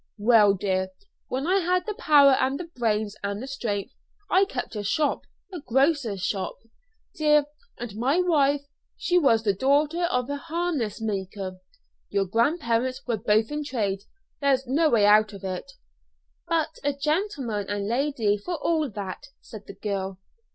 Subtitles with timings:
[0.17, 0.87] "Well, dear,
[1.27, 3.93] when I had the power and the brains and the strength,
[4.31, 6.55] I kept a shop a grocer's shop,
[7.13, 7.45] dear;
[7.77, 8.63] and my wife,
[8.97, 11.57] she was the daughter of a harness maker.
[12.09, 14.01] Your grandparents were both in trade;
[14.39, 15.73] there's no way out of it."
[16.47, 20.17] "But a gentleman and lady for all that," said the girl.